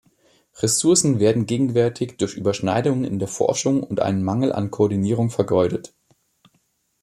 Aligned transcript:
Ressourcen 0.55 1.19
werden 1.19 1.45
gegenwärtig 1.45 2.17
durch 2.17 2.33
Überschneidungen 2.35 3.03
in 3.05 3.19
der 3.19 3.27
Forschung 3.27 3.83
und 3.83 3.99
einen 3.99 4.23
Mangel 4.23 4.51
an 4.51 4.71
Koordinierung 4.71 5.29
vergeudet. 5.29 5.93